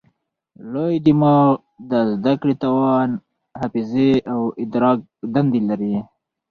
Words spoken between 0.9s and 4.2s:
دماغ د زده کړې، توان، حافظې